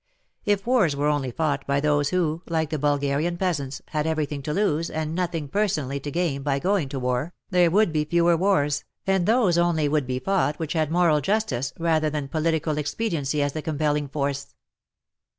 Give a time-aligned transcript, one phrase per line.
[0.45, 4.51] If wars were only fought by those who, like the Bulgarian peasants, had everything to
[4.51, 8.83] lose and nothing personally to gain by going to war, there would be fewer wars,
[9.05, 13.43] and those only would be fought which had moral justice rather than political expedi ency
[13.43, 14.55] as the compelling force.